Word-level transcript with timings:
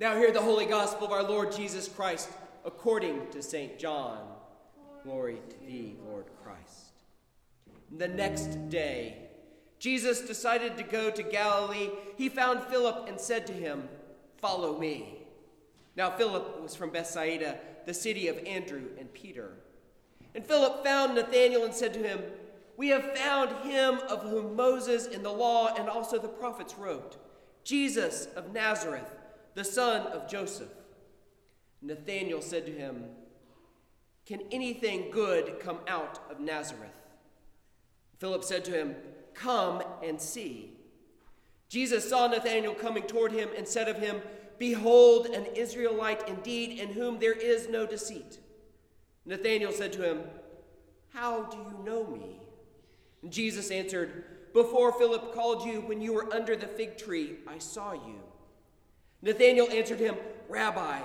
Now 0.00 0.16
hear 0.16 0.32
the 0.32 0.42
holy 0.42 0.66
gospel 0.66 1.06
of 1.06 1.12
our 1.12 1.22
Lord 1.22 1.52
Jesus 1.52 1.86
Christ 1.86 2.28
according 2.64 3.30
to 3.30 3.40
St. 3.40 3.78
John. 3.78 4.26
Glory 5.04 5.38
to 5.48 5.66
thee, 5.66 5.94
Lord 6.04 6.24
Christ. 6.42 7.04
The 7.96 8.08
next 8.08 8.68
day, 8.70 9.28
Jesus 9.78 10.22
decided 10.22 10.76
to 10.76 10.82
go 10.82 11.12
to 11.12 11.22
Galilee. 11.22 11.90
He 12.16 12.28
found 12.28 12.64
Philip 12.64 13.06
and 13.06 13.20
said 13.20 13.46
to 13.46 13.52
him, 13.52 13.88
Follow 14.38 14.76
me. 14.76 15.18
Now, 15.96 16.10
Philip 16.10 16.60
was 16.60 16.74
from 16.74 16.90
Bethsaida, 16.90 17.60
the 17.86 17.94
city 17.94 18.26
of 18.26 18.38
Andrew 18.38 18.88
and 18.98 19.12
Peter. 19.14 19.52
And 20.34 20.44
Philip 20.44 20.82
found 20.82 21.14
Nathanael 21.14 21.64
and 21.64 21.74
said 21.74 21.94
to 21.94 22.02
him, 22.02 22.20
We 22.76 22.88
have 22.88 23.16
found 23.16 23.64
him 23.64 24.00
of 24.08 24.22
whom 24.22 24.56
Moses 24.56 25.06
in 25.06 25.22
the 25.22 25.30
law 25.30 25.72
and 25.78 25.88
also 25.88 26.18
the 26.18 26.26
prophets 26.26 26.74
wrote, 26.76 27.16
Jesus 27.62 28.26
of 28.34 28.52
Nazareth 28.52 29.14
the 29.54 29.64
son 29.64 30.06
of 30.08 30.28
Joseph. 30.28 30.70
Nathanael 31.80 32.42
said 32.42 32.66
to 32.66 32.72
him, 32.72 33.04
Can 34.26 34.40
anything 34.50 35.10
good 35.10 35.60
come 35.60 35.78
out 35.86 36.20
of 36.30 36.40
Nazareth? 36.40 36.90
Philip 38.18 38.44
said 38.44 38.64
to 38.66 38.72
him, 38.72 38.96
Come 39.34 39.82
and 40.02 40.20
see. 40.20 40.72
Jesus 41.68 42.08
saw 42.08 42.26
Nathanael 42.26 42.74
coming 42.74 43.02
toward 43.02 43.32
him 43.32 43.48
and 43.56 43.66
said 43.66 43.88
of 43.88 43.98
him, 43.98 44.22
Behold, 44.58 45.26
an 45.26 45.46
Israelite 45.54 46.28
indeed, 46.28 46.78
in 46.78 46.90
whom 46.90 47.18
there 47.18 47.32
is 47.32 47.68
no 47.68 47.86
deceit. 47.86 48.38
Nathanael 49.26 49.72
said 49.72 49.92
to 49.94 50.08
him, 50.08 50.22
How 51.12 51.44
do 51.44 51.56
you 51.56 51.84
know 51.84 52.06
me? 52.06 52.40
And 53.22 53.32
Jesus 53.32 53.70
answered, 53.70 54.24
Before 54.52 54.92
Philip 54.92 55.34
called 55.34 55.66
you, 55.66 55.80
when 55.80 56.00
you 56.00 56.12
were 56.12 56.32
under 56.32 56.54
the 56.56 56.66
fig 56.66 56.96
tree, 56.96 57.36
I 57.46 57.58
saw 57.58 57.92
you. 57.92 58.20
Nathanael 59.24 59.70
answered 59.70 59.98
him, 59.98 60.16
Rabbi, 60.48 61.00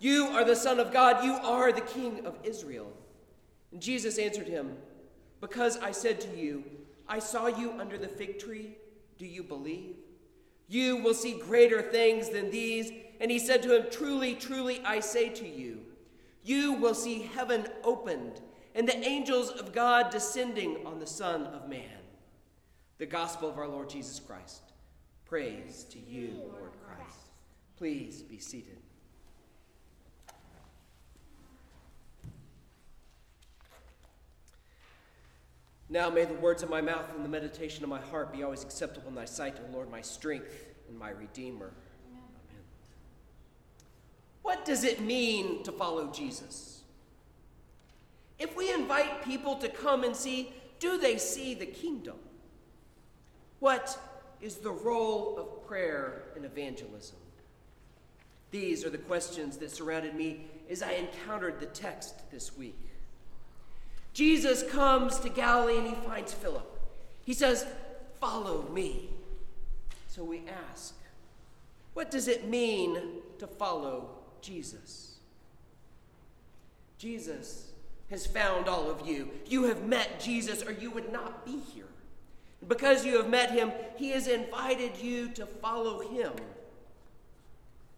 you 0.00 0.26
are 0.26 0.44
the 0.44 0.56
Son 0.56 0.80
of 0.80 0.92
God, 0.92 1.24
you 1.24 1.32
are 1.32 1.72
the 1.72 1.80
King 1.80 2.26
of 2.26 2.36
Israel. 2.42 2.92
And 3.70 3.80
Jesus 3.80 4.18
answered 4.18 4.48
him, 4.48 4.76
Because 5.40 5.78
I 5.78 5.92
said 5.92 6.20
to 6.22 6.36
you, 6.36 6.64
I 7.08 7.20
saw 7.20 7.46
you 7.46 7.72
under 7.80 7.96
the 7.96 8.08
fig 8.08 8.40
tree, 8.40 8.76
do 9.16 9.24
you 9.24 9.44
believe? 9.44 9.94
You 10.66 10.96
will 10.96 11.14
see 11.14 11.38
greater 11.38 11.80
things 11.80 12.30
than 12.30 12.50
these. 12.50 12.90
And 13.20 13.30
he 13.30 13.38
said 13.38 13.62
to 13.62 13.76
him, 13.76 13.86
Truly, 13.90 14.34
truly, 14.34 14.82
I 14.84 14.98
say 14.98 15.28
to 15.28 15.46
you, 15.46 15.82
you 16.42 16.72
will 16.72 16.94
see 16.94 17.30
heaven 17.34 17.68
opened 17.84 18.40
and 18.74 18.88
the 18.88 18.98
angels 18.98 19.50
of 19.50 19.72
God 19.72 20.10
descending 20.10 20.84
on 20.84 20.98
the 20.98 21.06
Son 21.06 21.46
of 21.46 21.68
Man. 21.68 22.00
The 22.98 23.06
gospel 23.06 23.48
of 23.48 23.58
our 23.58 23.68
Lord 23.68 23.88
Jesus 23.88 24.18
Christ. 24.18 24.72
Praise 25.26 25.86
to 25.90 25.98
you, 26.00 26.32
Lord 26.58 26.72
Christ. 26.84 27.21
Please 27.76 28.22
be 28.22 28.38
seated. 28.38 28.78
Now 35.92 36.08
may 36.08 36.24
the 36.24 36.32
words 36.34 36.62
of 36.62 36.70
my 36.70 36.80
mouth 36.80 37.14
and 37.14 37.22
the 37.22 37.28
meditation 37.28 37.84
of 37.84 37.90
my 37.90 38.00
heart 38.00 38.32
be 38.32 38.42
always 38.42 38.62
acceptable 38.62 39.08
in 39.08 39.14
thy 39.14 39.26
sight, 39.26 39.58
O 39.58 39.72
Lord, 39.72 39.90
my 39.90 40.00
strength 40.00 40.64
and 40.88 40.98
my 40.98 41.10
redeemer. 41.10 41.70
Amen. 42.10 42.22
Amen. 42.48 42.64
What 44.40 44.64
does 44.64 44.84
it 44.84 45.02
mean 45.02 45.62
to 45.64 45.72
follow 45.72 46.10
Jesus? 46.10 46.80
If 48.38 48.56
we 48.56 48.72
invite 48.72 49.22
people 49.22 49.56
to 49.56 49.68
come 49.68 50.02
and 50.02 50.16
see, 50.16 50.54
do 50.80 50.96
they 50.96 51.18
see 51.18 51.52
the 51.52 51.66
kingdom? 51.66 52.16
What 53.60 53.98
is 54.40 54.56
the 54.56 54.72
role 54.72 55.36
of 55.38 55.66
prayer 55.68 56.24
in 56.36 56.46
evangelism? 56.46 57.18
These 58.52 58.84
are 58.84 58.90
the 58.90 58.98
questions 58.98 59.56
that 59.56 59.70
surrounded 59.70 60.14
me 60.14 60.44
as 60.70 60.82
I 60.82 60.92
encountered 60.92 61.58
the 61.58 61.66
text 61.66 62.30
this 62.30 62.56
week. 62.56 62.78
Jesus 64.12 64.62
comes 64.70 65.18
to 65.20 65.30
Galilee 65.30 65.78
and 65.78 65.88
he 65.88 65.94
finds 65.94 66.32
Philip. 66.32 66.68
He 67.24 67.32
says, 67.32 67.66
Follow 68.20 68.68
me. 68.68 69.08
So 70.06 70.22
we 70.22 70.42
ask, 70.70 70.94
What 71.94 72.10
does 72.10 72.28
it 72.28 72.46
mean 72.46 72.98
to 73.38 73.46
follow 73.46 74.10
Jesus? 74.42 75.16
Jesus 76.98 77.72
has 78.10 78.26
found 78.26 78.68
all 78.68 78.90
of 78.90 79.08
you. 79.08 79.30
You 79.46 79.64
have 79.64 79.84
met 79.86 80.20
Jesus, 80.20 80.62
or 80.62 80.72
you 80.72 80.90
would 80.90 81.10
not 81.10 81.46
be 81.46 81.58
here. 81.74 81.88
Because 82.68 83.04
you 83.06 83.16
have 83.16 83.30
met 83.30 83.50
him, 83.50 83.72
he 83.96 84.10
has 84.10 84.28
invited 84.28 84.98
you 84.98 85.28
to 85.30 85.46
follow 85.46 86.00
him. 86.00 86.32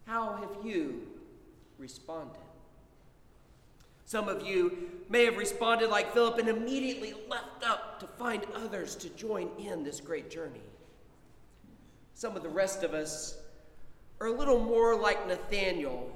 How 0.06 0.36
have 0.36 0.64
you 0.64 1.02
responded? 1.78 2.40
Some 4.04 4.28
of 4.28 4.46
you 4.46 4.90
may 5.08 5.24
have 5.24 5.38
responded 5.38 5.88
like 5.88 6.12
Philip 6.12 6.38
and 6.38 6.48
immediately 6.48 7.14
left 7.28 7.66
up 7.66 7.98
to 8.00 8.06
find 8.06 8.44
others 8.54 8.96
to 8.96 9.08
join 9.10 9.48
in 9.58 9.82
this 9.82 10.00
great 10.00 10.30
journey. 10.30 10.60
Some 12.12 12.36
of 12.36 12.42
the 12.42 12.48
rest 12.48 12.82
of 12.82 12.92
us 12.92 13.38
are 14.20 14.26
a 14.26 14.32
little 14.32 14.60
more 14.60 14.94
like 14.94 15.26
Nathaniel, 15.26 16.12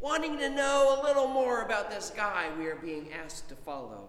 wanting 0.00 0.38
to 0.38 0.48
know 0.48 1.00
a 1.00 1.02
little 1.02 1.26
more 1.26 1.62
about 1.62 1.90
this 1.90 2.12
guy 2.14 2.48
we 2.58 2.66
are 2.66 2.76
being 2.76 3.12
asked 3.12 3.48
to 3.48 3.56
follow. 3.56 4.08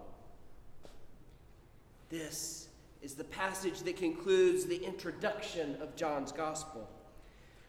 This 2.08 2.68
is 3.02 3.14
the 3.14 3.24
passage 3.24 3.80
that 3.80 3.96
concludes 3.96 4.64
the 4.64 4.82
introduction 4.82 5.76
of 5.82 5.96
John's 5.96 6.30
gospel 6.30 6.88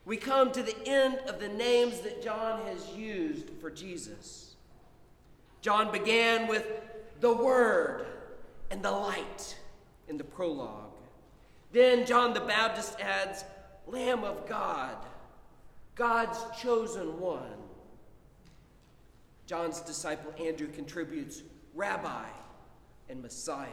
we 0.06 0.18
come 0.18 0.52
to 0.52 0.62
the 0.62 0.76
end 0.88 1.18
of 1.28 1.40
the 1.40 1.48
names 1.48 2.02
that 2.02 2.24
John 2.24 2.62
has 2.68 2.90
used 2.92 3.50
for 3.60 3.72
Jesus. 3.72 4.56
John 5.62 5.92
began 5.92 6.48
with 6.48 6.68
the 7.22 7.34
Word 7.34 8.06
and 8.70 8.84
the 8.84 8.92
light 8.92 9.58
in 10.08 10.18
the 10.18 10.24
prologue. 10.24 10.92
Then 11.72 12.06
John 12.06 12.34
the 12.34 12.42
Baptist 12.42 13.00
adds, 13.00 13.44
Lamb 13.88 14.24
of 14.24 14.48
God, 14.48 14.96
God's 15.96 16.40
chosen 16.62 17.20
one. 17.20 17.42
John's 19.48 19.82
disciple 19.82 20.34
Andrew 20.44 20.68
contributes 20.68 21.42
Rabbi 21.74 22.26
and 23.10 23.22
Messiah. 23.22 23.68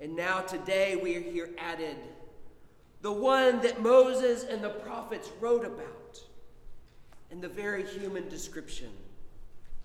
And 0.00 0.16
now 0.16 0.40
today 0.40 0.96
we 0.96 1.16
are 1.16 1.20
here 1.20 1.50
added 1.58 1.96
the 3.02 3.12
one 3.12 3.60
that 3.60 3.80
Moses 3.80 4.44
and 4.44 4.62
the 4.62 4.70
prophets 4.70 5.30
wrote 5.40 5.64
about, 5.64 6.20
and 7.30 7.40
the 7.40 7.48
very 7.48 7.86
human 7.86 8.28
description 8.28 8.90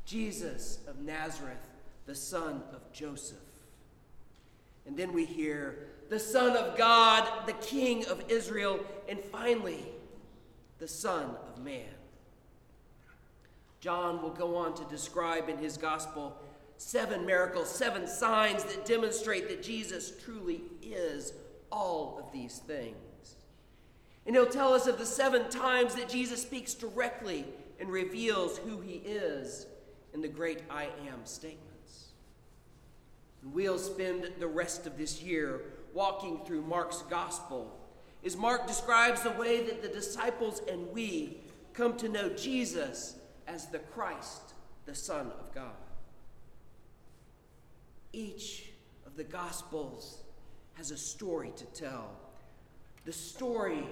Jesus 0.06 0.79
of 0.88 1.00
Nazareth, 1.00 1.57
the 2.06 2.16
son 2.16 2.62
of 2.73 2.91
Joseph. 2.91 3.38
And 4.85 4.97
then 4.97 5.13
we 5.13 5.25
hear 5.25 5.88
the 6.09 6.19
Son 6.19 6.57
of 6.57 6.78
God, 6.78 7.47
the 7.47 7.53
King 7.53 8.06
of 8.06 8.23
Israel, 8.28 8.79
and 9.07 9.19
finally, 9.19 9.85
the 10.79 10.88
Son 10.88 11.35
of 11.47 11.63
Man. 11.63 11.85
John 13.79 14.22
will 14.22 14.31
go 14.31 14.56
on 14.56 14.75
to 14.75 14.84
describe 14.85 15.50
in 15.50 15.57
his 15.57 15.78
gospel 15.78 16.38
seven 16.78 17.25
miracles, 17.25 17.69
seven 17.69 18.07
signs 18.07 18.63
that 18.66 18.85
demonstrate 18.85 19.47
that 19.47 19.63
Jesus 19.63 20.12
truly 20.23 20.62
is 20.81 21.34
all 21.73 22.19
of 22.19 22.31
these 22.31 22.59
things. 22.59 23.35
And 24.25 24.35
he'll 24.35 24.45
tell 24.45 24.73
us 24.73 24.88
of 24.88 25.00
the 25.00 25.06
seven 25.06 25.50
times 25.50 25.95
that 25.95 26.07
Jesus 26.07 26.41
speaks 26.41 26.73
directly 26.73 27.45
and 27.79 27.89
reveals 27.89 28.59
who 28.59 28.79
he 28.79 28.97
is 28.97 29.66
in 30.13 30.22
the 30.22 30.28
great 30.28 30.61
I 30.69 30.84
am 31.09 31.25
statements. 31.25 32.11
And 33.41 33.51
we'll 33.53 33.79
spend 33.79 34.31
the 34.39 34.47
rest 34.47 34.85
of 34.85 34.97
this 34.97 35.22
year 35.22 35.61
walking 35.94 36.45
through 36.45 36.61
Mark's 36.61 37.01
gospel 37.09 37.75
as 38.23 38.38
Mark 38.38 38.67
describes 38.67 39.22
the 39.22 39.31
way 39.31 39.63
that 39.66 39.81
the 39.81 39.90
disciples 39.90 40.61
and 40.72 40.90
we 40.91 41.38
come 41.73 41.97
to 41.97 42.07
know 42.07 42.29
Jesus 42.29 43.16
as 43.47 43.66
the 43.66 43.79
Christ, 43.79 44.53
the 44.85 44.96
Son 44.96 45.31
of 45.40 45.53
God. 45.53 45.72
Each 48.14 48.70
of 49.05 49.17
the 49.17 49.23
gospels 49.23 50.22
has 50.73 50.91
a 50.91 50.97
story 50.97 51.52
to 51.55 51.66
tell. 51.66 52.11
The 53.05 53.14
story 53.14 53.84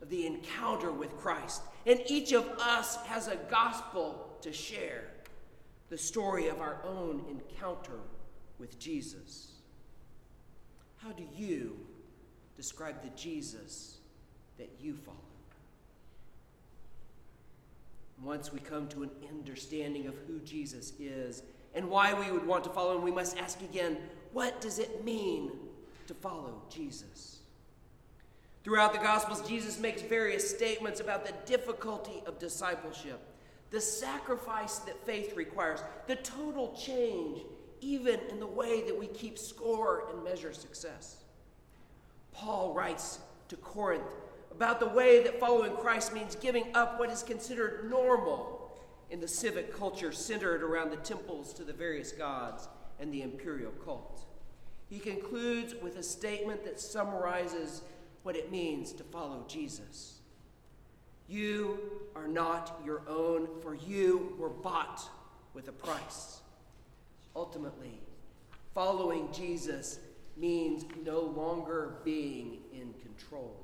of 0.00 0.10
the 0.10 0.26
encounter 0.26 0.92
with 0.92 1.16
Christ. 1.16 1.62
And 1.86 2.00
each 2.06 2.32
of 2.32 2.46
us 2.58 2.96
has 3.06 3.28
a 3.28 3.36
gospel 3.36 4.28
to 4.42 4.52
share 4.52 5.04
the 5.90 5.98
story 5.98 6.48
of 6.48 6.60
our 6.60 6.78
own 6.84 7.24
encounter 7.28 7.98
with 8.58 8.78
Jesus. 8.78 9.52
How 10.96 11.12
do 11.12 11.24
you 11.34 11.76
describe 12.56 13.02
the 13.02 13.10
Jesus 13.10 13.98
that 14.58 14.70
you 14.80 14.94
follow? 14.94 15.18
Once 18.22 18.52
we 18.52 18.60
come 18.60 18.88
to 18.88 19.02
an 19.02 19.10
understanding 19.28 20.06
of 20.06 20.14
who 20.26 20.38
Jesus 20.40 20.92
is 20.98 21.42
and 21.74 21.88
why 21.90 22.14
we 22.14 22.30
would 22.30 22.46
want 22.46 22.64
to 22.64 22.70
follow 22.70 22.96
him, 22.96 23.02
we 23.02 23.10
must 23.10 23.36
ask 23.38 23.60
again 23.62 23.98
what 24.32 24.60
does 24.60 24.78
it 24.78 25.04
mean 25.04 25.50
to 26.06 26.14
follow 26.14 26.62
Jesus? 26.68 27.40
Throughout 28.64 28.92
the 28.94 28.98
Gospels, 28.98 29.46
Jesus 29.46 29.78
makes 29.78 30.00
various 30.00 30.48
statements 30.48 31.00
about 31.00 31.26
the 31.26 31.34
difficulty 31.44 32.22
of 32.26 32.38
discipleship, 32.38 33.20
the 33.70 33.80
sacrifice 33.80 34.78
that 34.78 35.04
faith 35.04 35.36
requires, 35.36 35.82
the 36.06 36.16
total 36.16 36.74
change, 36.74 37.42
even 37.82 38.18
in 38.30 38.40
the 38.40 38.46
way 38.46 38.82
that 38.82 38.98
we 38.98 39.06
keep 39.08 39.38
score 39.38 40.08
and 40.10 40.24
measure 40.24 40.54
success. 40.54 41.24
Paul 42.32 42.72
writes 42.72 43.18
to 43.48 43.56
Corinth 43.56 44.16
about 44.50 44.80
the 44.80 44.88
way 44.88 45.22
that 45.22 45.38
following 45.38 45.76
Christ 45.76 46.14
means 46.14 46.34
giving 46.34 46.74
up 46.74 46.98
what 46.98 47.10
is 47.10 47.22
considered 47.22 47.90
normal 47.90 48.78
in 49.10 49.20
the 49.20 49.28
civic 49.28 49.76
culture 49.76 50.12
centered 50.12 50.62
around 50.62 50.90
the 50.90 50.96
temples 50.96 51.52
to 51.54 51.64
the 51.64 51.72
various 51.72 52.12
gods 52.12 52.68
and 52.98 53.12
the 53.12 53.22
imperial 53.22 53.72
cult. 53.84 54.24
He 54.88 54.98
concludes 54.98 55.74
with 55.82 55.96
a 55.98 56.02
statement 56.02 56.64
that 56.64 56.80
summarizes 56.80 57.82
what 58.22 58.36
it 58.36 58.50
means 58.50 58.92
to 58.92 59.04
follow 59.04 59.44
Jesus. 59.48 60.20
You 61.28 61.78
are 62.14 62.28
not 62.28 62.80
your 62.84 63.02
own, 63.08 63.48
for 63.62 63.74
you 63.74 64.34
were 64.38 64.50
bought 64.50 65.08
with 65.54 65.68
a 65.68 65.72
price. 65.72 66.40
Ultimately, 67.34 68.00
following 68.74 69.28
Jesus 69.32 69.98
means 70.36 70.84
no 71.04 71.20
longer 71.20 71.96
being 72.04 72.58
in 72.72 72.92
control. 73.02 73.56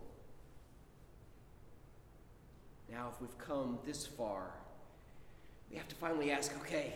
Now, 2.91 3.11
if 3.13 3.21
we've 3.21 3.39
come 3.39 3.79
this 3.85 4.07
far, 4.07 4.51
we 5.71 5.77
have 5.77 5.89
to 5.89 5.95
finally 5.97 6.31
ask 6.33 6.53
okay, 6.63 6.95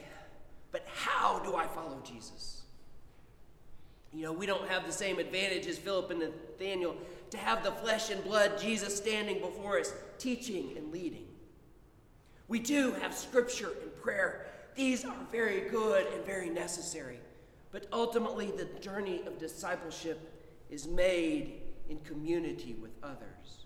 but 0.73 0.85
how 0.93 1.39
do 1.41 1.55
I 1.55 1.67
follow 1.67 2.01
Jesus? 2.05 2.63
You 4.15 4.23
know, 4.23 4.33
we 4.33 4.47
don't 4.47 4.69
have 4.69 4.87
the 4.87 4.93
same 4.93 5.19
advantage 5.19 5.67
as 5.67 5.77
Philip 5.77 6.11
and 6.11 6.21
Nathaniel 6.21 6.97
to 7.31 7.37
have 7.37 7.65
the 7.65 7.73
flesh 7.73 8.11
and 8.11 8.23
blood 8.23 8.61
Jesus 8.61 8.97
standing 8.97 9.41
before 9.41 9.81
us, 9.81 9.93
teaching 10.19 10.75
and 10.77 10.93
leading. 10.93 11.27
We 12.47 12.61
do 12.61 12.93
have 12.93 13.13
scripture 13.13 13.73
and 13.83 13.95
prayer. 14.01 14.47
These 14.77 15.05
are 15.05 15.17
very 15.33 15.69
good 15.69 16.07
and 16.13 16.25
very 16.25 16.49
necessary. 16.49 17.19
But 17.73 17.87
ultimately, 17.93 18.53
the 18.53 18.67
journey 18.81 19.23
of 19.27 19.39
discipleship 19.39 20.33
is 20.71 20.87
made 20.87 21.63
in 21.89 21.99
community 22.01 22.77
with 22.81 22.93
others. 23.03 23.65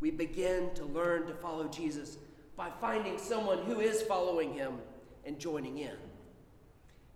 We 0.00 0.10
begin 0.10 0.74
to 0.74 0.84
learn 0.86 1.26
to 1.26 1.34
follow 1.34 1.68
Jesus 1.68 2.18
by 2.56 2.70
finding 2.80 3.16
someone 3.16 3.58
who 3.58 3.78
is 3.78 4.02
following 4.02 4.54
him 4.54 4.78
and 5.24 5.38
joining 5.38 5.78
in. 5.78 5.96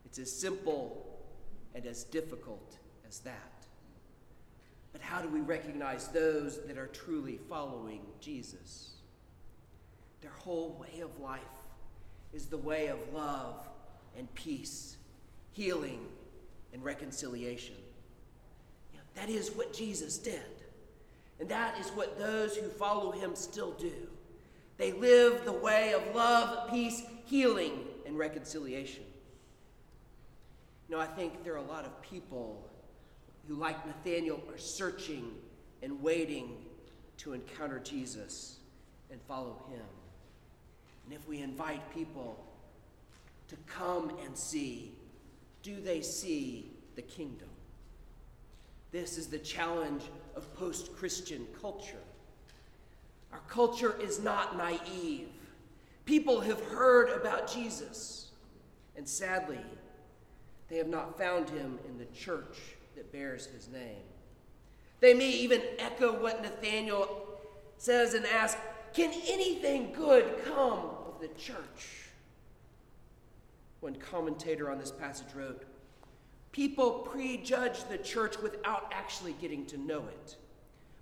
It's 0.04 0.20
as 0.20 0.30
simple 0.30 1.11
and 1.74 1.86
as 1.86 2.04
difficult 2.04 2.76
as 3.06 3.20
that. 3.20 3.66
But 4.92 5.00
how 5.00 5.22
do 5.22 5.28
we 5.28 5.40
recognize 5.40 6.08
those 6.08 6.64
that 6.66 6.76
are 6.76 6.88
truly 6.88 7.38
following 7.48 8.00
Jesus? 8.20 8.90
Their 10.20 10.32
whole 10.32 10.76
way 10.80 11.00
of 11.00 11.18
life 11.18 11.40
is 12.32 12.46
the 12.46 12.58
way 12.58 12.88
of 12.88 12.98
love 13.12 13.66
and 14.16 14.32
peace, 14.34 14.96
healing 15.52 16.00
and 16.72 16.84
reconciliation. 16.84 17.74
You 18.92 18.98
know, 18.98 19.04
that 19.14 19.30
is 19.30 19.50
what 19.50 19.72
Jesus 19.72 20.18
did. 20.18 20.40
And 21.40 21.48
that 21.48 21.78
is 21.80 21.88
what 21.88 22.18
those 22.18 22.56
who 22.56 22.68
follow 22.68 23.10
him 23.10 23.34
still 23.34 23.72
do. 23.72 24.08
They 24.76 24.92
live 24.92 25.44
the 25.44 25.52
way 25.52 25.92
of 25.92 26.14
love, 26.14 26.70
peace, 26.70 27.02
healing, 27.26 27.84
and 28.06 28.18
reconciliation. 28.18 29.04
Know, 30.92 31.00
I 31.00 31.06
think 31.06 31.42
there 31.42 31.54
are 31.54 31.56
a 31.56 31.62
lot 31.62 31.86
of 31.86 32.02
people 32.02 32.68
who, 33.48 33.54
like 33.54 33.86
Nathaniel, 33.86 34.42
are 34.50 34.58
searching 34.58 35.32
and 35.82 36.02
waiting 36.02 36.58
to 37.16 37.32
encounter 37.32 37.78
Jesus 37.78 38.58
and 39.10 39.18
follow 39.22 39.56
him. 39.70 39.86
And 41.06 41.14
if 41.14 41.26
we 41.26 41.40
invite 41.40 41.80
people 41.94 42.44
to 43.48 43.56
come 43.66 44.12
and 44.22 44.36
see, 44.36 44.92
do 45.62 45.80
they 45.80 46.02
see 46.02 46.70
the 46.94 47.00
kingdom? 47.00 47.48
This 48.90 49.16
is 49.16 49.28
the 49.28 49.38
challenge 49.38 50.02
of 50.36 50.54
post 50.56 50.94
Christian 50.94 51.46
culture. 51.58 52.04
Our 53.32 53.40
culture 53.48 53.96
is 53.98 54.20
not 54.20 54.58
naive. 54.58 55.28
People 56.04 56.40
have 56.40 56.62
heard 56.64 57.18
about 57.18 57.50
Jesus, 57.50 58.28
and 58.94 59.08
sadly, 59.08 59.56
they 60.72 60.78
have 60.78 60.88
not 60.88 61.18
found 61.18 61.50
him 61.50 61.78
in 61.86 61.98
the 61.98 62.06
church 62.06 62.56
that 62.96 63.12
bears 63.12 63.44
his 63.44 63.68
name. 63.68 64.00
They 65.00 65.12
may 65.12 65.28
even 65.28 65.60
echo 65.78 66.18
what 66.18 66.40
Nathaniel 66.40 67.38
says 67.76 68.14
and 68.14 68.24
ask 68.24 68.56
Can 68.94 69.12
anything 69.28 69.92
good 69.92 70.42
come 70.46 70.78
of 71.06 71.20
the 71.20 71.28
church? 71.38 72.08
One 73.80 73.96
commentator 73.96 74.70
on 74.70 74.78
this 74.78 74.90
passage 74.90 75.26
wrote 75.34 75.62
People 76.52 77.00
prejudge 77.00 77.84
the 77.90 77.98
church 77.98 78.38
without 78.38 78.90
actually 78.94 79.34
getting 79.34 79.66
to 79.66 79.76
know 79.76 80.04
it. 80.08 80.36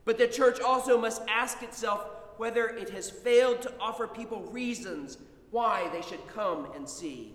But 0.05 0.19
the 0.19 0.27
church 0.27 0.61
also 0.61 1.01
must 1.01 1.23
ask 1.29 1.63
itself 1.63 2.07
whether 2.39 2.67
it 2.67 2.91
has 2.91 3.09
failed 3.09 3.63
to 3.63 3.73
offer 3.79 4.09
people 4.09 4.43
reasons 4.51 5.19
why 5.53 5.89
they 5.93 6.03
should 6.03 6.27
come 6.27 6.67
and 6.75 6.89
see. 6.89 7.35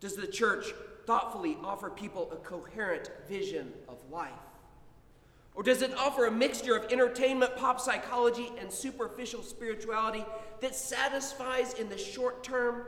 Does 0.00 0.16
the 0.16 0.26
church 0.26 0.72
thoughtfully 1.06 1.56
offer 1.62 1.90
people 1.90 2.30
a 2.32 2.36
coherent 2.36 3.10
vision 3.28 3.72
of 3.88 3.98
life? 4.10 4.32
Or 5.54 5.62
does 5.62 5.82
it 5.82 5.92
offer 5.98 6.26
a 6.26 6.30
mixture 6.30 6.76
of 6.76 6.90
entertainment, 6.90 7.56
pop 7.56 7.80
psychology, 7.80 8.50
and 8.58 8.72
superficial 8.72 9.42
spirituality 9.42 10.24
that 10.60 10.74
satisfies 10.74 11.74
in 11.74 11.88
the 11.88 11.98
short 11.98 12.42
term 12.42 12.84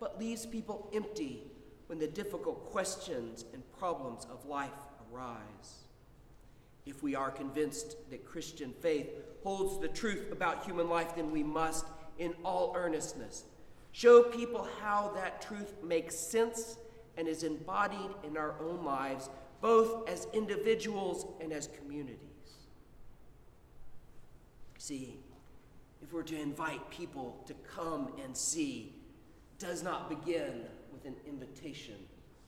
but 0.00 0.18
leaves 0.18 0.44
people 0.44 0.90
empty 0.92 1.44
when 1.86 1.98
the 1.98 2.08
difficult 2.08 2.64
questions 2.70 3.44
and 3.52 3.62
problems 3.78 4.26
of 4.30 4.44
life 4.46 4.70
arise? 5.12 5.84
If 6.86 7.02
we 7.02 7.14
are 7.14 7.30
convinced 7.30 7.96
that 8.10 8.24
Christian 8.24 8.72
faith 8.80 9.10
holds 9.44 9.78
the 9.78 9.88
truth 9.88 10.32
about 10.32 10.64
human 10.64 10.88
life, 10.88 11.14
then 11.14 11.30
we 11.30 11.42
must, 11.42 11.86
in 12.18 12.34
all 12.44 12.72
earnestness, 12.76 13.44
show 13.92 14.22
people 14.22 14.66
how 14.80 15.12
that 15.14 15.40
truth 15.42 15.74
makes 15.84 16.16
sense 16.16 16.78
and 17.18 17.28
is 17.28 17.42
embodied 17.42 18.10
in 18.24 18.36
our 18.36 18.54
own 18.62 18.84
lives, 18.84 19.28
both 19.60 20.08
as 20.08 20.28
individuals 20.32 21.26
and 21.40 21.52
as 21.52 21.68
communities. 21.78 22.22
See, 24.78 25.18
if 26.00 26.12
we're 26.12 26.22
to 26.22 26.40
invite 26.40 26.88
people 26.90 27.42
to 27.46 27.54
come 27.74 28.12
and 28.24 28.34
see, 28.34 28.94
does 29.58 29.82
not 29.82 30.08
begin 30.08 30.62
with 30.92 31.04
an 31.04 31.16
invitation 31.26 31.96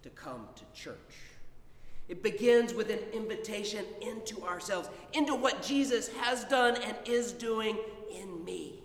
to 0.03 0.11
come 0.11 0.47
to 0.55 0.81
church. 0.81 1.17
It 2.09 2.23
begins 2.23 2.73
with 2.73 2.91
an 2.91 3.01
invitation 3.13 3.85
into 4.01 4.43
ourselves, 4.45 4.89
into 5.13 5.35
what 5.35 5.63
Jesus 5.63 6.09
has 6.17 6.45
done 6.45 6.77
and 6.83 6.97
is 7.05 7.33
doing 7.33 7.77
in 8.13 8.45
me. 8.45 8.83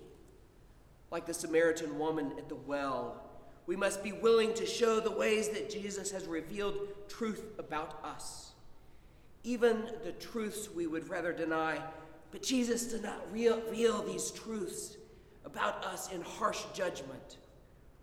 Like 1.11 1.25
the 1.25 1.33
Samaritan 1.33 1.97
woman 1.97 2.33
at 2.37 2.49
the 2.49 2.55
well 2.55 3.24
we 3.67 3.75
must 3.75 4.03
be 4.03 4.11
willing 4.11 4.53
to 4.53 4.65
show 4.65 4.99
the 4.99 5.11
ways 5.11 5.49
that 5.49 5.69
Jesus 5.69 6.11
has 6.11 6.27
revealed 6.27 6.75
truth 7.07 7.43
about 7.57 7.99
us, 8.03 8.51
even 9.43 9.89
the 10.03 10.11
truths 10.13 10.69
we 10.69 10.87
would 10.87 11.09
rather 11.09 11.33
deny. 11.33 11.81
But 12.31 12.43
Jesus 12.43 12.85
did 12.85 13.03
not 13.03 13.31
reveal 13.31 14.03
these 14.03 14.31
truths 14.31 14.97
about 15.45 15.83
us 15.85 16.11
in 16.11 16.21
harsh 16.21 16.63
judgment, 16.73 17.37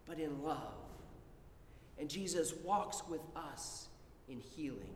but 0.07 0.19
in 0.19 0.42
love. 0.42 0.75
And 1.99 2.09
Jesus 2.09 2.54
walks 2.64 3.02
with 3.09 3.21
us 3.37 3.87
in 4.28 4.40
healing. 4.40 4.95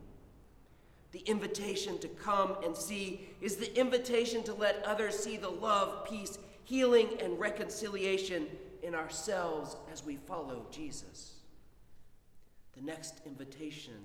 The 1.11 1.19
invitation 1.19 1.97
to 1.99 2.07
come 2.09 2.57
and 2.63 2.75
see 2.75 3.29
is 3.41 3.55
the 3.55 3.73
invitation 3.79 4.43
to 4.43 4.53
let 4.53 4.83
others 4.83 5.17
see 5.17 5.37
the 5.37 5.49
love, 5.49 6.05
peace, 6.09 6.37
healing, 6.65 7.09
and 7.21 7.39
reconciliation 7.39 8.47
in 8.87 8.95
ourselves 8.95 9.75
as 9.91 10.05
we 10.05 10.15
follow 10.15 10.65
Jesus. 10.71 11.33
The 12.73 12.81
next 12.81 13.19
invitation 13.25 13.99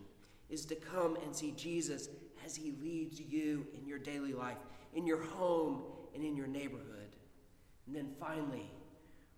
is 0.50 0.66
to 0.66 0.74
come 0.74 1.16
and 1.24 1.34
see 1.34 1.52
Jesus 1.52 2.08
as 2.44 2.56
he 2.56 2.74
leads 2.82 3.20
you 3.20 3.64
in 3.78 3.86
your 3.86 4.00
daily 4.00 4.32
life, 4.32 4.58
in 4.94 5.06
your 5.06 5.22
home, 5.22 5.82
and 6.14 6.24
in 6.24 6.36
your 6.36 6.48
neighborhood. 6.48 7.16
And 7.86 7.94
then 7.94 8.08
finally, 8.18 8.68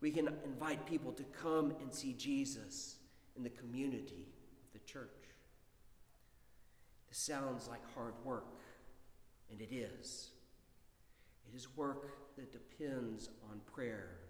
we 0.01 0.11
can 0.11 0.29
invite 0.45 0.87
people 0.87 1.13
to 1.13 1.25
come 1.25 1.75
and 1.83 1.93
see 1.95 2.15
Jesus 2.15 2.97
in 3.37 3.43
the 3.43 3.51
community, 3.51 4.29
of 4.65 4.73
the 4.73 4.87
church. 4.91 5.11
This 7.11 7.19
sounds 7.19 7.69
like 7.69 7.83
hard 7.95 8.15
work, 8.25 8.61
and 9.51 9.61
it 9.61 9.75
is. 9.75 10.31
It 11.53 11.55
is 11.55 11.69
work 11.77 12.35
that 12.37 12.51
depends 12.51 13.29
on 13.51 13.61
prayer 13.73 14.21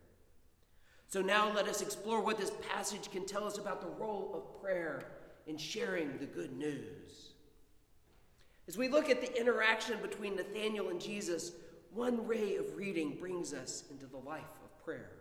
so 1.15 1.23
now 1.23 1.49
let 1.55 1.69
us 1.69 1.81
explore 1.81 2.21
what 2.21 2.39
this 2.39 2.51
passage 2.73 3.09
can 3.09 3.25
tell 3.25 3.45
us 3.45 3.57
about 3.57 3.81
the 3.81 4.03
role 4.05 4.33
of 4.35 4.61
prayer 4.61 5.05
in 5.47 5.57
sharing 5.57 6.19
the 6.19 6.27
good 6.27 6.53
news. 6.57 7.35
As 8.67 8.77
we 8.77 8.89
look 8.89 9.09
at 9.09 9.21
the 9.21 9.41
interaction 9.41 9.97
between 10.03 10.35
Nathanael 10.35 10.89
and 10.89 11.01
Jesus, 11.01 11.53
one 11.93 12.27
ray 12.27 12.57
of 12.57 12.75
reading 12.75 13.17
brings 13.21 13.55
us 13.55 13.85
into 13.93 14.07
the 14.07 14.17
life 14.17 14.59
of 14.65 14.85
prayer. 14.85 15.13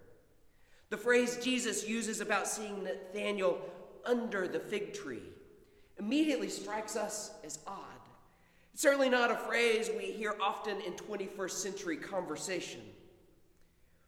The 0.89 0.97
phrase 0.97 1.37
Jesus 1.43 1.87
uses 1.87 2.21
about 2.21 2.47
seeing 2.47 2.83
Nathanael 2.83 3.61
under 4.03 4.47
the 4.47 4.59
fig 4.59 4.95
tree 4.95 5.29
immediately 5.99 6.49
strikes 6.49 6.95
us 6.95 7.33
as 7.45 7.59
odd. 7.67 7.77
It's 8.73 8.81
certainly 8.81 9.09
not 9.09 9.29
a 9.29 9.37
phrase 9.37 9.91
we 9.95 10.05
hear 10.05 10.33
often 10.41 10.81
in 10.81 10.93
21st 10.93 11.51
century 11.51 11.97
conversation. 11.97 12.81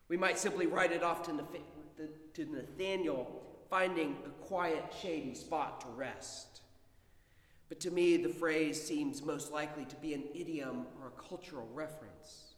We 0.07 0.17
might 0.17 0.39
simply 0.39 0.65
write 0.65 0.91
it 0.91 1.03
off 1.03 1.21
to, 1.27 1.43
to 2.33 2.45
Nathaniel 2.45 3.41
finding 3.69 4.15
a 4.25 4.29
quiet, 4.45 4.93
shady 5.01 5.33
spot 5.33 5.81
to 5.81 5.87
rest. 5.87 6.61
But 7.67 7.79
to 7.81 7.91
me, 7.91 8.17
the 8.17 8.29
phrase 8.29 8.81
seems 8.81 9.23
most 9.23 9.51
likely 9.51 9.85
to 9.85 9.95
be 9.95 10.13
an 10.13 10.23
idiom 10.33 10.85
or 11.01 11.07
a 11.07 11.21
cultural 11.21 11.67
reference. 11.73 12.53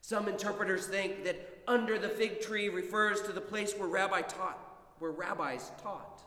Some 0.00 0.28
interpreters 0.28 0.86
think 0.86 1.24
that 1.24 1.64
under 1.66 1.98
the 1.98 2.08
fig 2.08 2.40
tree 2.40 2.68
refers 2.68 3.20
to 3.22 3.32
the 3.32 3.40
place 3.40 3.74
where 3.74 3.88
rabbi 3.88 4.22
taught, 4.22 4.58
where 5.00 5.10
rabbis 5.10 5.72
taught. 5.82 6.22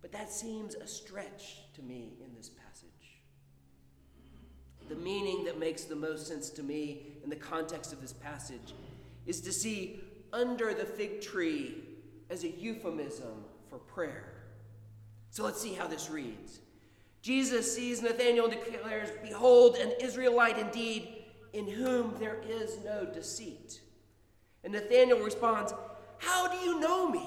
But 0.00 0.12
that 0.12 0.32
seems 0.32 0.74
a 0.74 0.86
stretch 0.86 1.72
to 1.74 1.82
me 1.82 2.14
in 2.24 2.34
this 2.34 2.48
passage. 2.48 2.88
The 4.88 4.94
meaning 4.94 5.44
that 5.44 5.58
makes 5.58 5.84
the 5.84 5.96
most 5.96 6.26
sense 6.26 6.48
to 6.50 6.62
me 6.62 7.18
in 7.22 7.28
the 7.28 7.36
context 7.36 7.92
of 7.92 8.00
this 8.00 8.14
passage 8.14 8.72
is 9.26 9.42
to 9.42 9.52
see 9.52 10.00
under 10.32 10.74
the 10.74 10.84
fig 10.84 11.20
tree 11.20 11.76
as 12.30 12.44
a 12.44 12.48
euphemism 12.48 13.44
for 13.68 13.78
prayer. 13.78 14.32
So 15.30 15.44
let's 15.44 15.60
see 15.60 15.74
how 15.74 15.86
this 15.86 16.10
reads. 16.10 16.60
Jesus 17.22 17.74
sees 17.74 18.00
Nathanael 18.00 18.46
and 18.46 18.54
declares, 18.54 19.10
Behold, 19.22 19.76
an 19.76 19.92
Israelite 20.00 20.58
indeed, 20.58 21.24
in 21.52 21.66
whom 21.66 22.14
there 22.18 22.38
is 22.46 22.78
no 22.84 23.04
deceit. 23.04 23.80
And 24.64 24.72
Nathanael 24.72 25.18
responds, 25.20 25.72
How 26.18 26.48
do 26.48 26.56
you 26.64 26.80
know 26.80 27.08
me? 27.08 27.26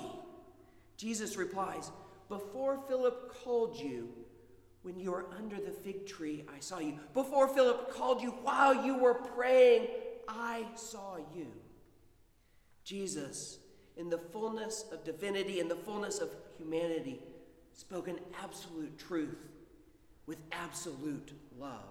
Jesus 0.98 1.38
replies, 1.38 1.92
Before 2.30 2.80
Philip 2.88 3.34
called 3.44 3.76
you, 3.78 4.10
when 4.84 5.00
you 5.00 5.12
were 5.12 5.28
under 5.38 5.58
the 5.58 5.72
fig 5.72 6.08
tree, 6.08 6.46
I 6.54 6.60
saw 6.60 6.80
you. 6.80 6.98
Before 7.14 7.48
Philip 7.48 7.94
called 7.94 8.22
you 8.22 8.32
while 8.44 8.86
you 8.86 8.98
were 8.98 9.14
praying, 9.14 9.88
I 10.28 10.66
saw 10.76 11.18
you. 11.36 11.48
Jesus, 12.92 13.60
in 13.96 14.10
the 14.10 14.18
fullness 14.18 14.84
of 14.92 15.06
divinity 15.06 15.62
and 15.62 15.72
the 15.72 15.78
fullness 15.78 16.20
of 16.20 16.30
humanity, 16.58 17.22
spoke 17.74 18.10
an 18.10 18.20
absolute 18.44 19.00
truth 19.00 19.48
with 20.26 20.38
absolute 20.52 21.32
love. 21.58 21.86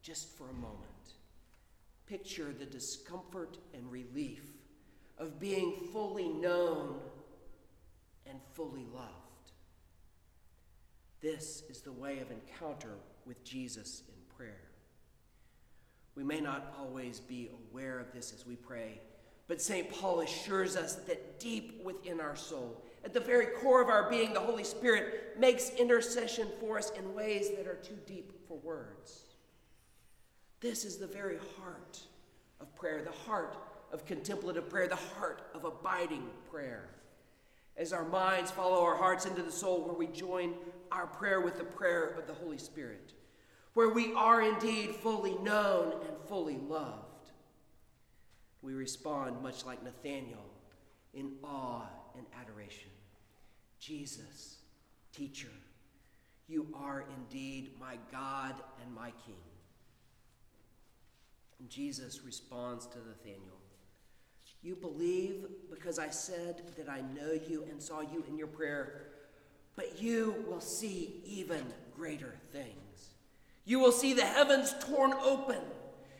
Just 0.00 0.28
for 0.38 0.44
a 0.44 0.52
moment, 0.52 1.16
picture 2.06 2.54
the 2.56 2.66
discomfort 2.66 3.58
and 3.74 3.90
relief 3.90 4.44
of 5.18 5.40
being 5.40 5.74
fully 5.92 6.28
known 6.28 7.00
and 8.28 8.38
fully 8.54 8.86
loved. 8.94 9.50
This 11.20 11.64
is 11.68 11.80
the 11.80 11.90
way 11.90 12.20
of 12.20 12.30
encounter 12.30 12.94
with 13.26 13.42
Jesus 13.42 14.04
in 14.06 14.36
prayer. 14.36 14.67
We 16.18 16.24
may 16.24 16.40
not 16.40 16.74
always 16.76 17.20
be 17.20 17.48
aware 17.70 18.00
of 18.00 18.12
this 18.12 18.32
as 18.32 18.44
we 18.44 18.56
pray, 18.56 19.00
but 19.46 19.62
St. 19.62 19.88
Paul 19.88 20.22
assures 20.22 20.74
us 20.74 20.96
that 21.06 21.38
deep 21.38 21.80
within 21.84 22.18
our 22.20 22.34
soul, 22.34 22.82
at 23.04 23.14
the 23.14 23.20
very 23.20 23.46
core 23.46 23.80
of 23.80 23.88
our 23.88 24.10
being, 24.10 24.32
the 24.32 24.40
Holy 24.40 24.64
Spirit 24.64 25.36
makes 25.38 25.70
intercession 25.70 26.48
for 26.58 26.76
us 26.76 26.90
in 26.98 27.14
ways 27.14 27.50
that 27.50 27.68
are 27.68 27.76
too 27.76 27.96
deep 28.04 28.32
for 28.48 28.58
words. 28.58 29.26
This 30.58 30.84
is 30.84 30.96
the 30.96 31.06
very 31.06 31.38
heart 31.56 32.00
of 32.60 32.74
prayer, 32.74 33.00
the 33.04 33.30
heart 33.30 33.56
of 33.92 34.04
contemplative 34.04 34.68
prayer, 34.68 34.88
the 34.88 34.96
heart 34.96 35.42
of 35.54 35.62
abiding 35.62 36.24
prayer. 36.50 36.88
As 37.76 37.92
our 37.92 38.04
minds 38.04 38.50
follow 38.50 38.82
our 38.84 38.96
hearts 38.96 39.24
into 39.24 39.44
the 39.44 39.52
soul, 39.52 39.84
where 39.84 39.94
we 39.94 40.08
join 40.08 40.54
our 40.90 41.06
prayer 41.06 41.40
with 41.40 41.58
the 41.58 41.64
prayer 41.64 42.08
of 42.18 42.26
the 42.26 42.34
Holy 42.34 42.58
Spirit 42.58 43.12
where 43.74 43.90
we 43.90 44.12
are 44.14 44.42
indeed 44.42 44.94
fully 44.96 45.36
known 45.38 45.92
and 45.92 46.28
fully 46.28 46.58
loved. 46.68 47.04
We 48.62 48.74
respond 48.74 49.42
much 49.42 49.64
like 49.64 49.82
Nathanael 49.82 50.44
in 51.14 51.32
awe 51.42 51.86
and 52.16 52.26
adoration. 52.40 52.90
Jesus, 53.78 54.56
teacher, 55.12 55.48
you 56.48 56.66
are 56.74 57.04
indeed 57.16 57.72
my 57.78 57.98
God 58.10 58.54
and 58.82 58.94
my 58.94 59.12
King. 59.26 59.36
And 61.60 61.68
Jesus 61.68 62.22
responds 62.24 62.86
to 62.86 62.98
Nathanael 62.98 63.60
You 64.62 64.74
believe 64.74 65.46
because 65.70 65.98
I 65.98 66.08
said 66.08 66.62
that 66.76 66.88
I 66.88 67.00
know 67.14 67.32
you 67.32 67.64
and 67.70 67.82
saw 67.82 68.00
you 68.00 68.24
in 68.28 68.36
your 68.36 68.46
prayer, 68.46 69.02
but 69.76 70.00
you 70.00 70.44
will 70.48 70.60
see 70.60 71.20
even 71.24 71.64
greater 71.94 72.34
things. 72.52 72.87
You 73.68 73.78
will 73.78 73.92
see 73.92 74.14
the 74.14 74.24
heavens 74.24 74.74
torn 74.80 75.12
open. 75.12 75.58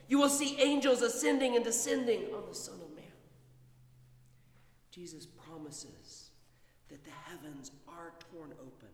You 0.07 0.19
will 0.19 0.29
see 0.29 0.61
angels 0.61 1.01
ascending 1.01 1.55
and 1.55 1.65
descending 1.65 2.25
on 2.25 2.43
the 2.47 2.53
Son 2.53 2.75
of 2.75 2.95
Man. 2.95 3.05
Jesus 4.91 5.25
promises 5.25 6.29
that 6.89 7.03
the 7.03 7.09
heavens 7.25 7.71
are 7.87 8.13
torn 8.31 8.51
open. 8.61 8.89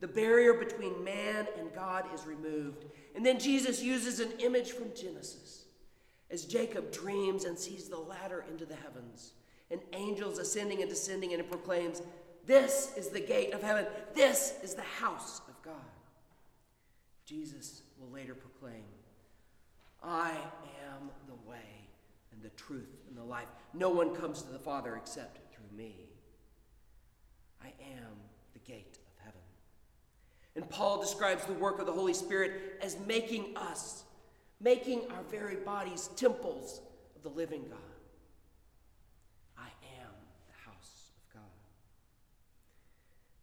The 0.00 0.08
barrier 0.08 0.54
between 0.54 1.04
man 1.04 1.46
and 1.58 1.74
God 1.74 2.06
is 2.14 2.24
removed. 2.24 2.86
And 3.14 3.24
then 3.24 3.38
Jesus 3.38 3.82
uses 3.82 4.18
an 4.18 4.32
image 4.38 4.72
from 4.72 4.94
Genesis 4.96 5.66
as 6.30 6.46
Jacob 6.46 6.90
dreams 6.90 7.44
and 7.44 7.58
sees 7.58 7.90
the 7.90 7.98
ladder 7.98 8.46
into 8.50 8.64
the 8.64 8.76
heavens 8.76 9.34
and 9.70 9.78
angels 9.92 10.38
ascending 10.38 10.80
and 10.80 10.88
descending, 10.88 11.32
and 11.32 11.40
it 11.40 11.50
proclaims, 11.50 12.00
This 12.46 12.94
is 12.96 13.08
the 13.08 13.20
gate 13.20 13.52
of 13.52 13.62
heaven. 13.62 13.84
This 14.14 14.54
is 14.62 14.72
the 14.72 14.80
house 14.80 15.42
of 15.46 15.62
God. 15.62 15.74
Jesus 17.26 17.82
will 18.00 18.10
later 18.10 18.34
proclaim, 18.34 18.84
I 20.02 20.30
am 20.30 21.10
the 21.28 21.48
way 21.48 21.58
and 22.32 22.42
the 22.42 22.48
truth 22.50 22.88
and 23.08 23.16
the 23.16 23.22
life. 23.22 23.48
No 23.74 23.90
one 23.90 24.14
comes 24.14 24.42
to 24.42 24.50
the 24.50 24.58
Father 24.58 24.96
except 24.96 25.38
through 25.52 25.76
me. 25.76 25.94
I 27.62 27.68
am 27.68 28.12
the 28.54 28.60
gate 28.60 28.98
of 29.06 29.24
heaven. 29.24 29.40
And 30.56 30.68
Paul 30.70 31.00
describes 31.00 31.44
the 31.44 31.52
work 31.52 31.78
of 31.78 31.86
the 31.86 31.92
Holy 31.92 32.14
Spirit 32.14 32.78
as 32.80 32.96
making 33.06 33.56
us, 33.56 34.04
making 34.60 35.02
our 35.10 35.22
very 35.30 35.56
bodies 35.56 36.08
temples 36.16 36.80
of 37.14 37.22
the 37.22 37.28
living 37.28 37.64
God. 37.68 37.78
I 39.58 39.68
am 40.00 40.12
the 40.46 40.70
house 40.70 41.10
of 41.18 41.34
God. 41.34 41.42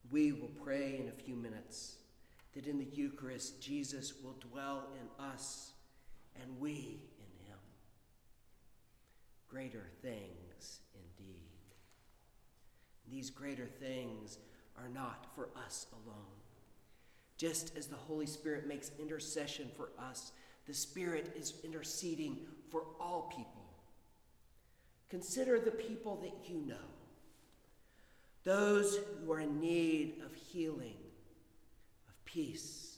We 0.10 0.32
will 0.32 0.52
pray 0.64 1.00
in 1.00 1.10
a 1.10 1.24
few 1.24 1.36
minutes 1.36 1.97
that 2.58 2.66
in 2.66 2.80
the 2.80 2.88
Eucharist, 2.92 3.62
Jesus 3.62 4.14
will 4.24 4.36
dwell 4.40 4.88
in 5.00 5.24
us 5.24 5.74
and 6.42 6.60
we 6.60 6.72
in 7.20 7.46
him. 7.46 7.60
Greater 9.48 9.86
things 10.02 10.80
indeed. 10.96 11.36
These 13.12 13.30
greater 13.30 13.68
things 13.68 14.40
are 14.76 14.90
not 14.90 15.28
for 15.36 15.50
us 15.68 15.86
alone. 15.94 16.26
Just 17.38 17.78
as 17.78 17.86
the 17.86 17.96
Holy 17.96 18.26
Spirit 18.26 18.68
makes 18.68 18.90
intercession 19.00 19.70
for 19.78 19.90
us, 20.00 20.32
the 20.66 20.74
Spirit 20.74 21.36
is 21.40 21.54
interceding 21.64 22.40
for 22.72 22.86
all 23.00 23.32
people. 23.36 23.68
Consider 25.12 25.60
the 25.60 25.70
people 25.70 26.16
that 26.24 26.50
you 26.50 26.66
know, 26.66 26.76
those 28.44 28.98
who 29.24 29.32
are 29.32 29.42
in 29.42 29.60
need 29.60 30.16
of 30.26 30.34
healing 30.34 30.96
peace, 32.28 32.98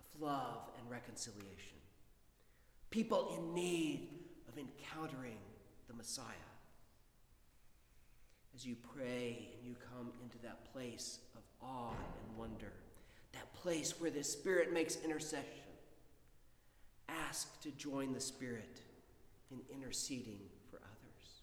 of 0.00 0.20
love 0.20 0.70
and 0.80 0.90
reconciliation. 0.90 1.76
People 2.90 3.36
in 3.36 3.54
need 3.54 4.08
of 4.48 4.58
encountering 4.58 5.38
the 5.86 5.94
Messiah. 5.94 6.24
As 8.56 8.66
you 8.66 8.74
pray 8.96 9.50
and 9.54 9.68
you 9.68 9.76
come 9.94 10.10
into 10.22 10.38
that 10.42 10.72
place 10.72 11.18
of 11.36 11.42
awe 11.62 11.90
and 11.90 12.38
wonder, 12.38 12.72
that 13.32 13.52
place 13.52 14.00
where 14.00 14.10
the 14.10 14.24
Spirit 14.24 14.72
makes 14.72 14.96
intercession, 15.04 15.44
ask 17.08 17.60
to 17.60 17.70
join 17.72 18.12
the 18.14 18.20
Spirit 18.20 18.80
in 19.50 19.60
interceding 19.72 20.40
for 20.70 20.78
others. 20.78 21.42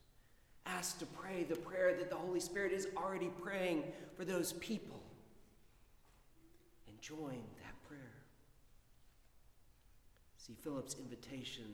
Ask 0.65 0.97
to 0.99 1.05
pray 1.05 1.43
the 1.43 1.55
prayer 1.55 1.95
that 1.95 2.09
the 2.09 2.15
Holy 2.15 2.39
Spirit 2.39 2.73
is 2.73 2.87
already 2.97 3.29
praying 3.41 3.83
for 4.17 4.25
those 4.25 4.53
people 4.53 4.99
join 7.05 7.41
that 7.61 7.83
prayer. 7.87 8.15
See, 10.37 10.55
Philip's 10.63 10.95
invitation 10.95 11.65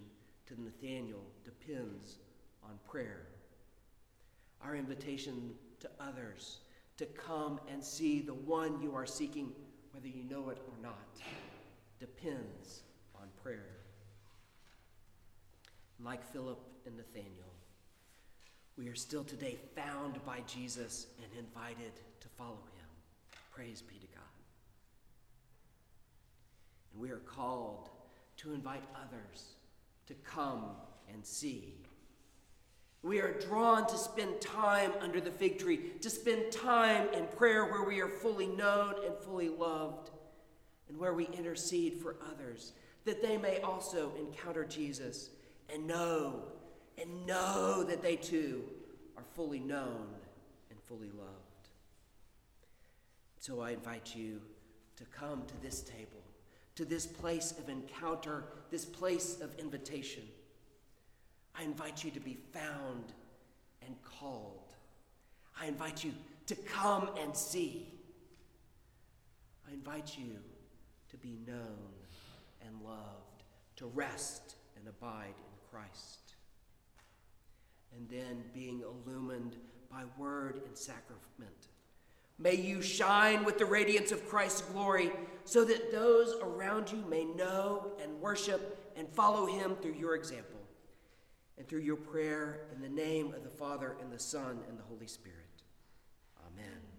to 0.47 0.61
Nathanael 0.61 1.23
depends 1.45 2.17
on 2.63 2.79
prayer. 2.89 3.27
Our 4.63 4.75
invitation 4.75 5.53
to 5.79 5.89
others 5.99 6.59
to 6.97 7.05
come 7.05 7.59
and 7.71 7.83
see 7.83 8.21
the 8.21 8.33
one 8.33 8.81
you 8.81 8.93
are 8.93 9.05
seeking 9.05 9.51
whether 9.91 10.07
you 10.07 10.23
know 10.29 10.49
it 10.49 10.57
or 10.67 10.81
not, 10.81 11.17
depends 11.99 12.81
on 13.15 13.27
prayer. 13.41 13.77
Like 16.03 16.23
Philip 16.31 16.59
and 16.85 16.97
Nathanael, 16.97 17.27
we 18.77 18.87
are 18.87 18.95
still 18.95 19.23
today 19.23 19.57
found 19.75 20.23
by 20.25 20.39
Jesus 20.47 21.07
and 21.21 21.31
invited 21.37 21.91
to 22.19 22.27
follow 22.37 22.51
him. 22.51 22.87
Praise 23.51 23.81
be 23.81 23.95
to 23.95 24.07
God. 24.07 24.10
And 26.93 27.01
we 27.01 27.09
are 27.11 27.17
called 27.17 27.89
to 28.37 28.53
invite 28.53 28.83
others 28.95 29.53
to 30.07 30.13
come 30.23 30.65
and 31.13 31.25
see. 31.25 31.75
We 33.03 33.19
are 33.19 33.39
drawn 33.39 33.87
to 33.87 33.97
spend 33.97 34.41
time 34.41 34.91
under 35.01 35.19
the 35.19 35.31
fig 35.31 35.57
tree, 35.57 35.79
to 36.01 36.09
spend 36.09 36.51
time 36.51 37.07
in 37.13 37.25
prayer 37.27 37.65
where 37.65 37.83
we 37.83 37.99
are 37.99 38.07
fully 38.07 38.47
known 38.47 38.95
and 39.05 39.15
fully 39.17 39.49
loved, 39.49 40.11
and 40.87 40.99
where 40.99 41.13
we 41.13 41.25
intercede 41.27 41.97
for 41.97 42.17
others, 42.31 42.73
that 43.05 43.23
they 43.23 43.37
may 43.37 43.59
also 43.61 44.11
encounter 44.19 44.63
Jesus 44.63 45.29
and 45.73 45.87
know 45.87 46.43
and 47.01 47.25
know 47.25 47.83
that 47.83 48.01
they 48.01 48.15
too 48.15 48.63
are 49.17 49.23
fully 49.35 49.59
known 49.59 50.07
and 50.69 50.79
fully 50.87 51.09
loved. 51.17 51.69
So 53.39 53.61
I 53.61 53.71
invite 53.71 54.15
you 54.15 54.39
to 54.97 55.03
come 55.05 55.43
to 55.47 55.61
this 55.61 55.81
table, 55.81 56.20
to 56.75 56.85
this 56.85 57.05
place 57.05 57.53
of 57.57 57.69
encounter, 57.69 58.45
this 58.69 58.85
place 58.85 59.39
of 59.41 59.57
invitation. 59.59 60.23
I 61.55 61.63
invite 61.63 62.03
you 62.03 62.11
to 62.11 62.19
be 62.19 62.37
found 62.53 63.13
and 63.85 63.95
called. 64.03 64.73
I 65.59 65.67
invite 65.67 66.03
you 66.03 66.13
to 66.47 66.55
come 66.55 67.09
and 67.21 67.35
see. 67.35 67.87
I 69.67 69.73
invite 69.73 70.17
you 70.17 70.37
to 71.09 71.17
be 71.17 71.37
known 71.45 71.91
and 72.65 72.81
loved, 72.83 73.43
to 73.77 73.87
rest 73.87 74.55
and 74.77 74.87
abide 74.87 75.35
in 75.37 75.69
Christ. 75.69 76.33
And 77.95 78.07
then 78.09 78.43
being 78.53 78.81
illumined 78.81 79.57
by 79.89 80.03
word 80.17 80.61
and 80.65 80.77
sacrament. 80.77 81.67
May 82.41 82.55
you 82.55 82.81
shine 82.81 83.45
with 83.45 83.59
the 83.59 83.65
radiance 83.65 84.11
of 84.11 84.27
Christ's 84.27 84.61
glory 84.61 85.11
so 85.45 85.63
that 85.63 85.91
those 85.91 86.35
around 86.41 86.91
you 86.91 87.03
may 87.07 87.23
know 87.23 87.91
and 88.01 88.19
worship 88.19 88.91
and 88.95 89.07
follow 89.09 89.45
him 89.45 89.75
through 89.81 89.93
your 89.93 90.15
example 90.15 90.59
and 91.57 91.67
through 91.67 91.81
your 91.81 91.97
prayer 91.97 92.61
in 92.73 92.81
the 92.81 92.89
name 92.89 93.33
of 93.35 93.43
the 93.43 93.49
Father 93.49 93.95
and 94.01 94.11
the 94.11 94.19
Son 94.19 94.59
and 94.67 94.79
the 94.79 94.83
Holy 94.83 95.07
Spirit. 95.07 95.37
Amen. 96.47 96.90